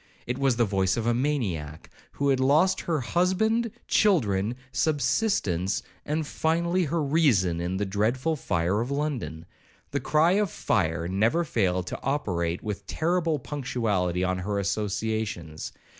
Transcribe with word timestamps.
It 0.25 0.39
was 0.39 0.55
the 0.55 0.65
voice 0.65 0.97
of 0.97 1.05
a 1.05 1.13
maniac, 1.13 1.87
who 2.13 2.29
had 2.29 2.39
lost 2.39 2.81
her 2.81 3.01
husband, 3.01 3.69
children, 3.87 4.55
subsistence, 4.71 5.83
and 6.07 6.25
finally 6.25 6.85
her 6.85 7.03
reason, 7.03 7.61
in 7.61 7.77
the 7.77 7.85
dreadful 7.85 8.35
fire 8.35 8.81
of 8.81 8.89
London. 8.89 9.45
The 9.91 9.99
cry 9.99 10.31
of 10.31 10.49
fire 10.49 11.07
never 11.07 11.43
failed 11.43 11.85
to 11.85 12.01
operate 12.01 12.63
with 12.63 12.87
terrible 12.87 13.37
punctuality 13.37 14.23
on 14.23 14.39
her 14.39 14.57
associations. 14.57 15.71